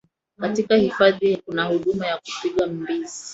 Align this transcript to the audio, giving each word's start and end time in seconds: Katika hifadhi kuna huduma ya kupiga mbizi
Katika 0.37 0.75
hifadhi 0.75 1.37
kuna 1.37 1.65
huduma 1.65 2.07
ya 2.07 2.17
kupiga 2.17 2.67
mbizi 2.67 3.25